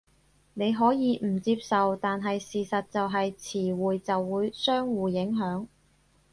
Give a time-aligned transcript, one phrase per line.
[0.55, 5.67] 你可以唔接受，但係事實就係詞彙就會相互影響